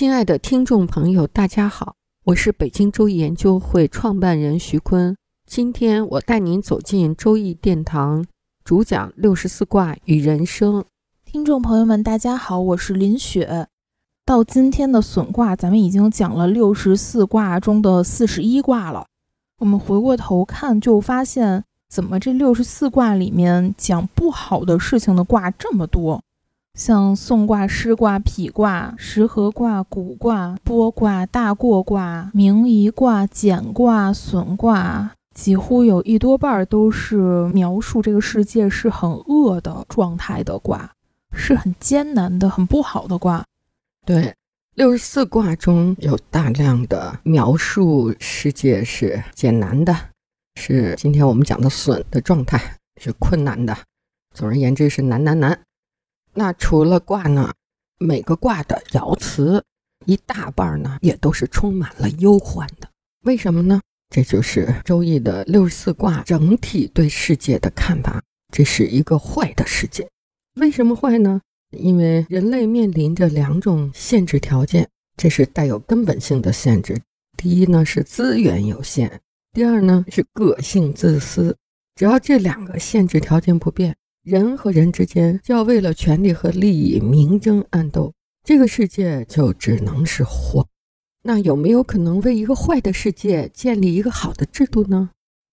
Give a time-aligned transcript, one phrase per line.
[0.00, 5.14] 亲爱的听众朋友，大家好，我是北京周易研究会创办人徐坤。
[5.44, 8.24] 今天我带您走进周易殿堂，
[8.64, 10.82] 主讲六十四卦与人生。
[11.26, 13.66] 听众朋友们，大家好，我是林雪。
[14.24, 19.04] 到今天的损卦，咱们已经讲了六十四卦中的四十一卦了。
[19.58, 26.22] 我们回过头看，就发现怎么这六十四卦里面讲不好的事情的卦这么多。
[26.74, 40.92] 像宋卦、师卦、否卦、时合卦、卜卦、剥卦、大过卦、明夷卦、简卦、损卦，几乎有一多半都是描述这个世界是很恶的状态的卦，
[41.32, 43.44] 是很艰难的、很不好的卦。
[44.06, 44.34] 对，
[44.74, 49.94] 六十四卦中有大量的描述世界是艰难的，
[50.54, 53.76] 是今天我们讲的损的状态，是困难的。
[54.32, 55.58] 总而言之，是难难难。
[56.32, 57.52] 那除了卦呢，
[57.98, 59.64] 每个卦的爻辞
[60.06, 62.88] 一大半呢，也都是充满了忧患的。
[63.24, 63.80] 为什么呢？
[64.08, 68.22] 这就是《周易》的六十四卦整体对世界的看法。
[68.52, 70.08] 这是一个坏的世界。
[70.56, 71.40] 为什么坏呢？
[71.70, 77.00] 因为人类面临着两种限制条件，这是带有根本性的限制。
[77.36, 79.20] 第一呢是资源有限，
[79.52, 81.56] 第二呢是个性自私。
[81.94, 83.96] 只要这两个限制条件不变。
[84.30, 88.12] 人和人之间就要为了权力和利益明争暗斗，
[88.44, 90.68] 这个世界就只能是祸。
[91.24, 95.10] 那有没有可能为一个坏的世界建立一个好的制度呢？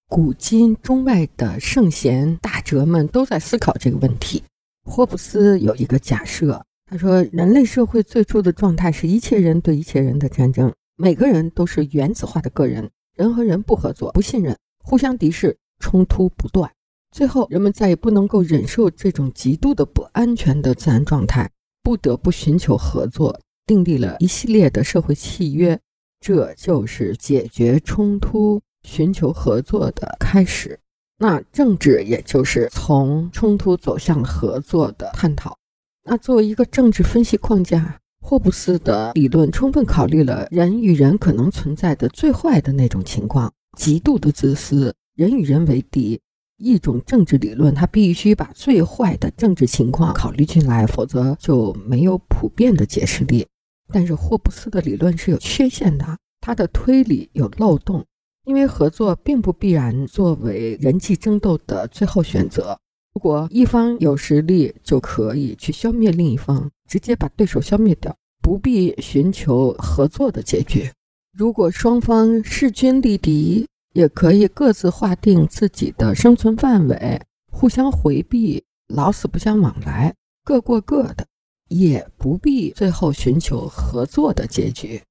[0.08, 4.44] 古今中外的圣贤大哲们都在思考这个问题。
[4.86, 16.72] 霍布斯有一个假设，他说人类社会最初的状态是一切人对一切人的战争，每个人都是原子化的个人，人和人不合作、不信任、互相敌视，冲突不断。
[17.12, 21.50] 最后，人们再也不能够忍受这种极度的不安全的自然状态，
[21.82, 25.80] 不得不寻求合作，订立了一系列的社会契约。
[26.20, 30.80] 这就是解决冲突、寻求合作的开始。
[31.20, 35.58] 那政治也就是从冲突走向合作的探讨。
[36.04, 46.20] 那作为一个政治分析框架，霍布斯的理论充分考虑了人与人可能存在的最坏的那种情况：极度的自私，人与人为敌。
[46.58, 53.48] 一种政治理论，它必须把最坏的政治情况考虑进来，否则就没有普遍的解释力。
[53.94, 58.04] 但是霍布斯的理论是有缺陷的，他的推理有漏洞，
[58.44, 62.78] 因为合作并不必然作为人际争斗的最后选择。
[63.14, 70.92] 如果一方有实力，就可以去消灭另一方，直接把对手消灭掉，不必寻求合作的结局。
[71.38, 77.20] 如果双方势均力敌，也可以各自划定自己的生存范围，
[77.52, 80.14] 互相回避，老死不相往来，
[80.44, 81.26] 各过各的，
[81.68, 85.02] 也不必最后寻求合作的结局。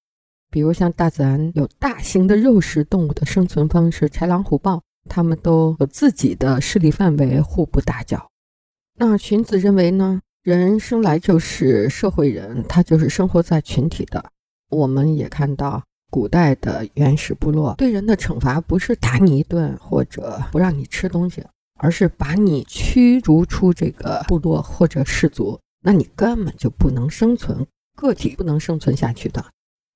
[0.53, 8.31] 比如像大自然有大型的肉食动物的生存方式，豺狼虎豹，它们都有自己的势力范围，互不打搅。
[8.95, 10.21] 那荀子认为呢？
[10.45, 14.31] 人生来就是社会人，他就是生活在群体的。
[14.71, 15.83] 我们也看到。
[16.17, 21.45] 古代的原始部落对人的惩罚不是打你一顿或者 不让你吃东西，
[21.79, 29.45] 而是把你驱逐出这个部落或者氏族，那你根本就不能生存，个体不能生存下去的。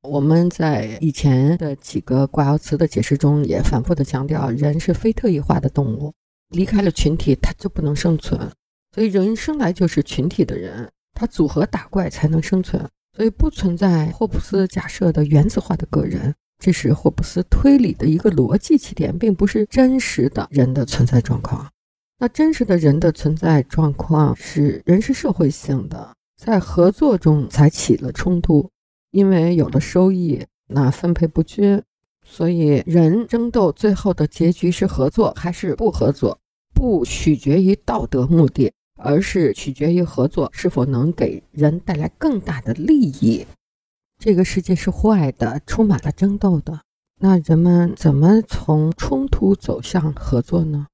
[0.03, 6.12] 我们在以前的几个卦爻辞的解释中也反复的强调，人是非特异化的动物，
[6.50, 8.38] 离开了群体他就不能生存，
[8.94, 12.87] 所以人生来就是群体的人，他组合打怪才能生存。
[13.16, 21.68] 所以不存在霍布斯假设的原子化的个人，这是霍布斯推理的一个逻辑起点，并不是真实的人的存在状况。
[22.18, 28.70] 那真实的人的存在状况是人是社会性的，在合作中才起了冲突，
[29.10, 31.82] 因为有了收益，那分配不均，
[32.24, 36.38] 所以人争斗最后的结局是合作还是不合作，
[36.74, 38.70] 不取决于道德目的。
[39.02, 43.47] 而是取决于合作是否能给人带来更大的利益。
[44.19, 46.81] 这个世界是坏的，充满了争斗的。
[47.20, 50.87] 那人们怎么从冲突走向合作呢？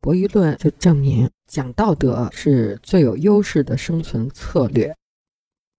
[0.00, 4.94] 博弈论就证明讲道德是最有优势的生存策略。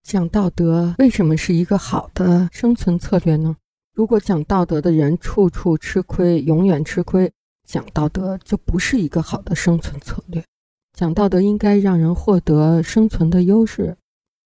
[0.01, 3.55] 讲道德为什么是一个好的生存策略呢？
[3.93, 7.31] 如果讲道德的人处处吃亏，永远吃亏，
[7.65, 10.43] 讲道德就不是一个好的生存策略。
[10.93, 13.97] 讲道德应该让人获得生存的优势。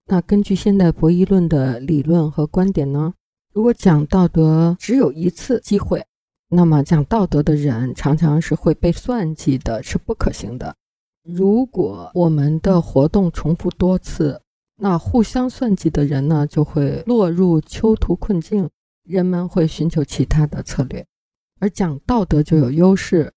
[0.06, 3.14] 那根据现代博弈论的理论和观点呢？
[3.54, 6.06] 如果讲道德只有一次机会，
[6.50, 10.74] 那么讲道德的人常常是会被算计的，是不可行的。
[11.24, 14.42] 如果我们的活动重复多次，
[14.78, 18.70] 那互相算计的人呢，就会落入囚徒困境，
[19.04, 21.06] 人们会寻求其他的策略，
[21.60, 23.34] 而讲道德就有优势。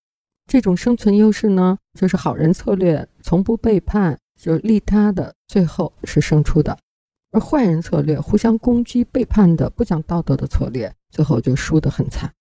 [0.51, 6.77] 这种生存优势呢，就是好人策略，从不背叛，就是利他的，最后是胜出的；
[7.31, 12.33] 而坏人策略，互相攻击、背叛的，不讲道德的策略，最后就输得很惨，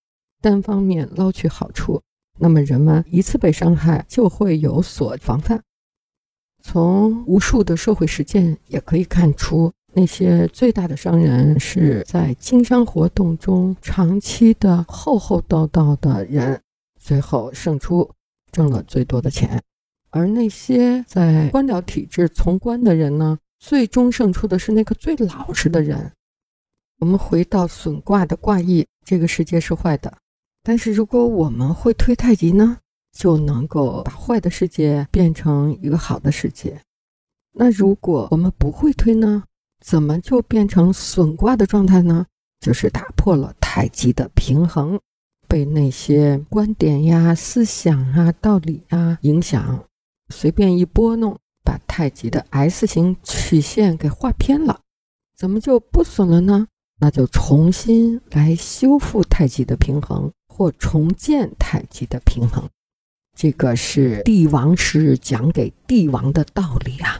[0.42, 2.02] 单方面捞取好处。
[2.40, 5.62] 那么人们一次被伤害，就会有所防范。
[6.64, 16.60] 从无数的社会实践也可以看出，那些最大的商人是在经商活动中长期的厚厚道道的人，
[17.00, 18.08] 最后胜出，
[18.52, 19.58] 挣了最多的钱；
[20.10, 26.12] 而那些在官僚体制从官的人呢，最终胜出的是那个最老实的人。
[26.98, 30.18] 我们回到损卦的卦意，这个世界是坏的，
[30.62, 32.76] 但是如果我们会推太极呢？
[33.12, 36.80] 就能够把坏的世界变成一个好的世界。
[37.52, 39.42] 那如果我们不会推呢？
[39.84, 42.26] 怎么就变成损卦的状态呢？
[42.60, 45.00] 就是打破了太极的平衡，
[45.50, 49.84] 被那些观点呀、思想啊、道理啊影响，
[50.32, 54.82] 随便一拨弄，把太极的 S 型曲线给画偏了。
[55.36, 56.68] 怎么就不损了呢？
[57.00, 62.68] 那就重新来修复太极的平衡，或重建太极的平衡。
[63.36, 67.18] 这个是帝王是讲给帝王的道理啊！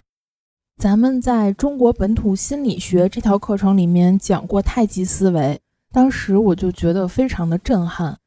[0.81, 5.61] 咱们在中国本土心理学这条课程里面讲过太极思维，
[5.93, 8.19] 当时我就觉得非常的震撼。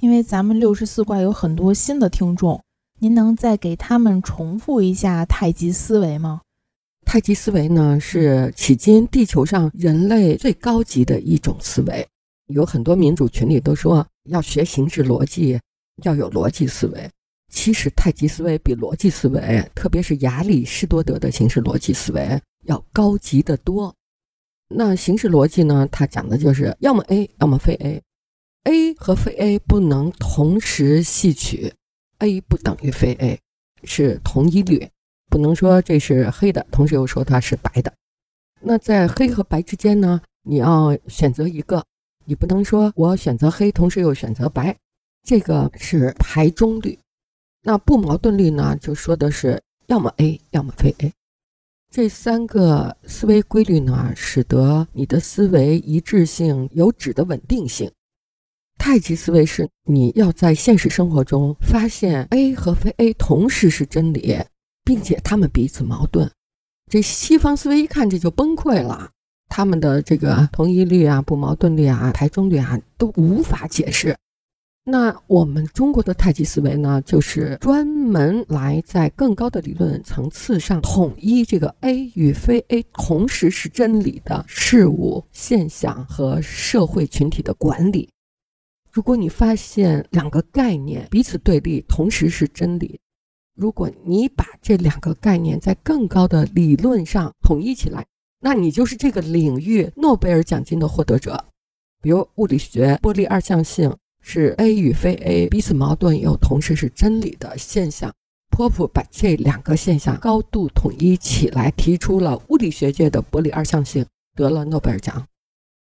[0.00, 2.62] 因为咱们六十四卦有很多新的听众，
[2.98, 6.42] 您能再给他们重复一下太极思维吗？
[7.06, 12.06] 太极思维呢，是迄今地球上人类最高级的一种思维。
[12.48, 15.58] 有很多民主群里都说要学形式逻辑，
[16.02, 17.10] 要有逻辑思维。
[17.48, 23.94] 其实太极思维比逻辑思维，特别是亚里士多德的形式逻辑思维要高级得多。
[24.76, 25.88] 那形式逻辑呢？
[25.92, 31.72] 它讲的就是要么 A，要么非 A，A 和非 A 不能同时吸取
[32.18, 33.38] ，A 不等于非 A，
[33.84, 34.88] 是同一律，
[35.30, 37.92] 不能说这是黑的，同时又说它是白的。
[38.60, 41.84] 那在黑和白之间呢，你要选择一个，
[42.24, 44.76] 你不能说我选择黑，同时又选择白，
[45.22, 46.98] 这个是排中律。
[47.62, 48.76] 那不矛盾律呢？
[48.80, 51.12] 就说的是要么 A，要么非 A。
[51.94, 57.88] 这三个思维规律呢，使得你的思维一致性有质的稳定性。
[58.76, 64.36] 太极思维是你要在现实生活中发现 A 和非 A 同时是真理，
[64.84, 66.28] 并且他们彼此矛盾。
[66.90, 69.10] 这西方思维一看这就崩溃了，
[69.48, 74.16] 他们的这个同一律啊、不矛盾律啊、排中律啊都无法解释。
[74.86, 88.10] 那我们中国的太极思维呢，就是专门来在更高的理论层次上统一这个 A 与非 A 同时是真理的事物现象和社会群体的管理。
[88.92, 93.00] 如果你发现两个概念彼此对立，同时是真理，
[93.56, 98.04] 如果你把这两个概念在更高的理论上统一起来，
[98.38, 101.42] 那你就是这个领域诺贝尔奖金的获得者。
[102.02, 103.90] 比如物理学波粒二象性。
[104.26, 108.10] 是 A 与非 A 彼此矛盾又同时是真理的现象。
[108.50, 114.04] 波普把这两个现象高度统一起来，提出了物理学界的波粒二象性，
[114.34, 115.22] 得了诺贝尔奖。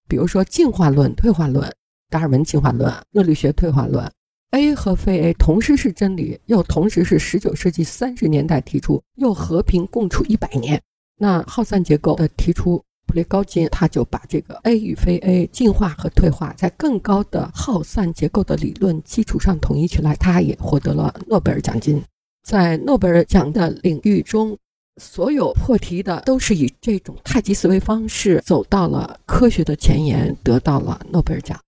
[0.10, 1.72] 比如说进化论、退化论、
[2.10, 4.12] 达尔文进化论、热力学退化论
[4.52, 10.82] ，A 和非 A 同时是真理，又同时是19世纪30年代提出，又和平共处一百年。
[11.18, 12.84] 那耗散结构的提出。
[13.06, 22.04] 普列高金他就把这个 A 与非 A 进化和退化在更高的耗散结构的理论基础上统一起来，他也获得了诺贝尔奖金。
[22.44, 24.58] 在诺贝尔奖的领域中，
[25.02, 31.60] 所有破题的都是以这种太极思维方式走到了科学的前沿，得到了诺贝尔奖。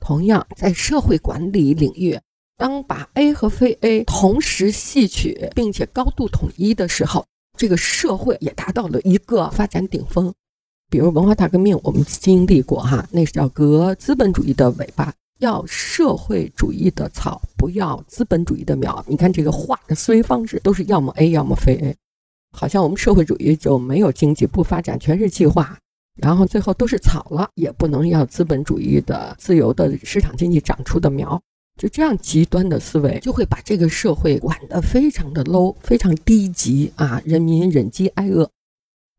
[0.00, 2.18] 同样，在社会管理领域，
[2.56, 10.32] 当把 A 和非 A 同时吸取并且高度统一的时候，这个社会也达到了一个发展顶峰。
[10.90, 19.02] 比如文化大革命，我们经历过哈，那是叫革资本主义的尾巴，要社会主义的草，不要资本主义的苗。
[19.06, 21.96] 你看这个画的思维方式都是要么 A，要么非 A，
[22.50, 25.78] 好像我们社会主义就没有经济不发展，全是计划，
[26.16, 31.40] 然后最后都是草了，也不能要资本主义的自由的市场经济长出的苗。
[31.78, 38.50] 就这样极端的思维，就会把这个社会管得非常的 low，非常低级啊，人民忍饥挨饿。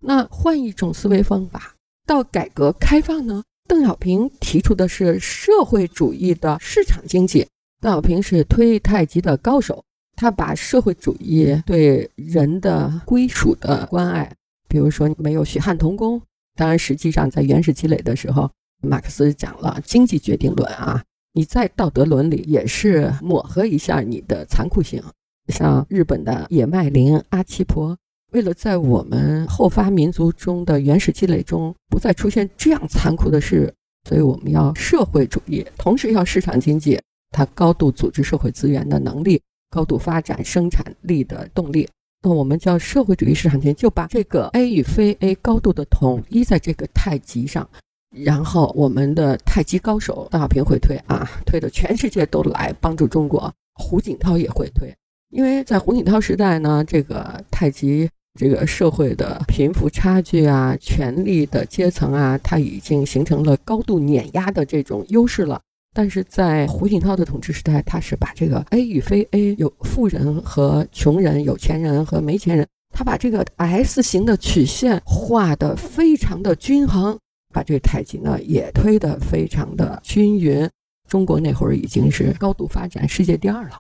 [0.02, 3.44] 那换一种思维方法，到改革开放呢？
[3.68, 7.48] 邓小平提出的是社会主义的市场经济。
[7.80, 9.84] 邓小平是推太极的高手，
[10.16, 14.32] 他把社会主义对人的归属的关爱，
[14.68, 16.22] 比如说没有血汗童工。
[16.56, 18.50] 当然，实际上在原始积累的时候，
[18.82, 21.02] 马克思讲了经济决定论啊。
[21.34, 25.02] 你在道德伦理也是抹合一下你的残酷性，
[25.48, 27.98] 像日本的野麦林阿奇婆，
[28.32, 33.74] 为了在我们后发民族中的原始积累中不再出现这样残酷的事，
[34.08, 37.00] 所以我们要社会主义，同时要市场经济，
[37.32, 41.88] 它高度组织社会资源的能力，高度发展生产力的动力。
[42.24, 47.68] 那我们叫社会主义市场经济，就把这个 A 与非 A 高度的统一在这个太极上。
[48.16, 53.54] 然后我们的太极高手邓小平会推啊，推的全世界都来帮助中国。
[53.76, 54.94] 胡锦涛也会推，
[55.30, 58.08] 因为在胡锦涛时代呢，这个太极
[58.40, 65.60] 这个社会的贫富差距啊、权力的阶层啊，它已经形成了高度碾压的这种优势了。
[65.94, 77.18] 但是在胡锦涛的统治时代，他是把这个 A 与非 A 有富人和穷人、有钱人和没钱人，他把这个 S 型的曲线画得非常的均衡。
[77.54, 80.70] 把这个太极呢也推得非常的均匀。
[81.10, 83.78] 中国那会儿已经是高度发展，世界第二了。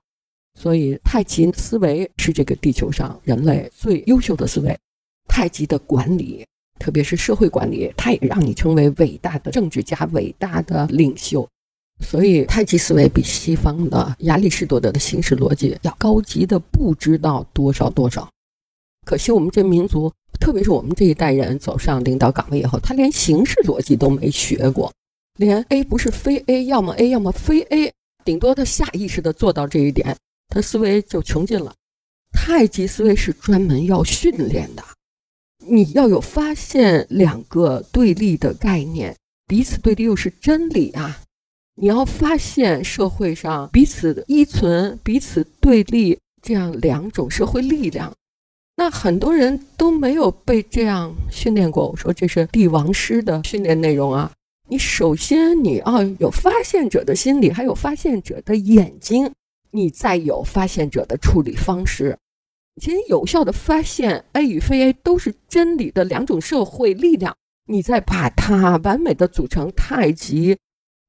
[0.59, 4.77] 所以太极思维是这个地球上人类最优秀的思维。
[5.27, 6.45] 太极的管理，
[6.79, 11.47] 特别是社会管理，它也让你成为伟大的政治家、伟大的领袖。
[12.01, 18.27] 所以太极思维比西方的亚里士多德的形式逻辑要高级的不知道多少多少。
[19.05, 20.11] 可惜我们这民族。
[20.39, 24.91] 特别是我们这一代人走上领导岗位以后，他连形式逻辑都没学过，
[25.37, 27.93] 连 A 不是非 A，要么 A，要么非 A，
[28.25, 30.17] 顶多他下意识的做到这一点，
[30.51, 31.73] 他思维就穷尽了。
[32.31, 34.83] 太极思维是专门要训练的，
[35.65, 39.15] 你要有发现两个对立的概念，
[39.47, 41.21] 彼此对立又是真理啊！
[41.75, 48.13] 你要发现社会上彼此依存、彼此对立这样两种社会力量。
[48.75, 51.89] 那很多人都没有被这样训练过。
[51.89, 54.31] 我说这是帝王师的训练内容啊！
[54.69, 59.31] 你首先你要有发现者的心理，还有发现者的眼睛，
[59.71, 62.17] 你再有发现者的处理方式。
[62.81, 67.35] 其实有效的发现 A 与非 A 都是真理的两种社会力量，
[67.67, 70.57] 你再把它完美的组成太极，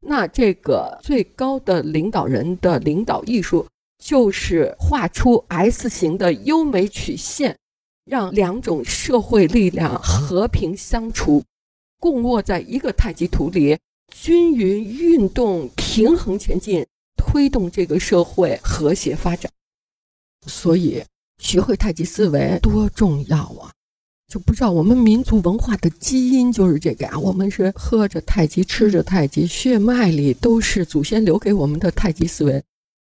[0.01, 3.67] 那这个最高的领导人的领导艺术
[3.99, 7.57] 就是画出 S 型的优美曲线。
[8.05, 11.45] 让两种社会力量和平相处，
[12.01, 13.79] 共卧在一个太极图里，
[14.11, 16.85] 均匀运动，平衡前进，
[17.25, 19.51] 推动这个社会和谐发展。
[20.49, 21.05] 所以，
[21.39, 23.71] 学会太极思维多重要啊！
[24.27, 27.17] 就不知道我们民族文化的基因就是这个呀。
[27.17, 32.63] 我们是喝着太极，吃着太极，血脉里都是祖先留给我们的太极思维。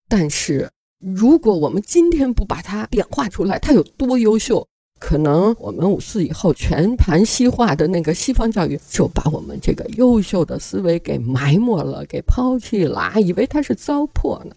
[0.09, 4.67] 但是，如果我们今天不把它点化出来，它有多优秀？
[4.99, 14.53] 可能我们五四以后全盘西化的那个西方教育，就把我们这个优秀的思维给埋没了，给抛弃了，以为它是糟粕呢。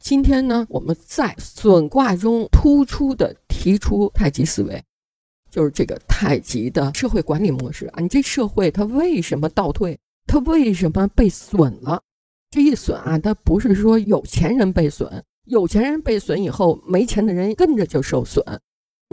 [0.00, 4.82] 今天呢，我们在损卦中突出的提出太极思维，
[5.50, 8.00] 就是这个太极的社会管理模式啊。
[8.00, 9.98] 你这社会它为什么倒退？
[10.26, 12.00] 它为什么被损了？
[12.50, 18.42] 这一损啊，它不是说有钱人被损，有钱人被损以后，没钱的人跟着就受损。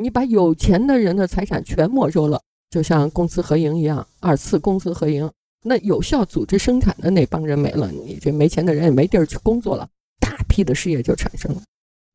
[0.02, 5.30] 你把有钱的人的财产全没收了，就像公私合营一样，二次公私合营，
[5.64, 9.88] 那有效组织生产的那帮人没了，你这没钱的人也没地儿去工作了，
[10.20, 11.62] 大批的失业就产生了。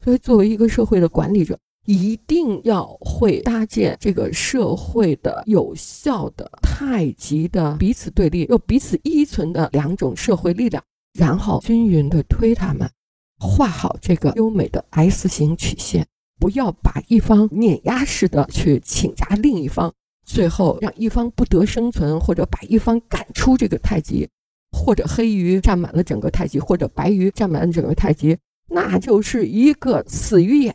[0.05, 10.85] 所以，作为一个社会的管理者，一定要会搭建这个社会的有效的太极的彼此对立又彼此依存的两种社会力量，
[11.19, 12.91] 然后均匀的推他们，
[13.39, 16.07] 画好这个优美的 S 型曲线。
[16.41, 19.93] 不要把一方碾压式的去倾轧另一方，
[20.25, 24.27] 最后让一方不得生存，或者把一方赶出这个太极，
[24.73, 30.75] 或者黑鱼占满了整个太极，或者白鱼占满了整个太极，那就是一个死鱼眼，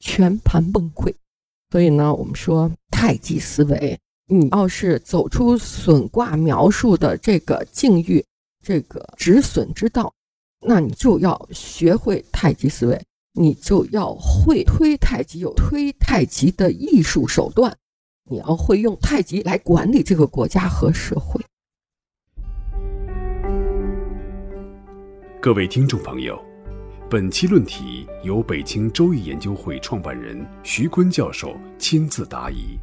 [0.00, 1.14] 全盘崩溃。
[1.70, 8.24] 所以呢，我们说太极思维，你要是走出损卦描述的这个境遇，
[8.64, 10.14] 这个止损之道，
[10.66, 12.98] 那你就要学会太极思维，
[13.36, 17.76] 你就要会推太极，有推太极的艺术手段，
[18.30, 21.44] 你要会用太极来管理这个国家和社会。
[25.40, 26.40] 各位听众朋友，
[27.10, 32.78] 本期论题由北京周易研究会创办人徐坤教授亲自答疑。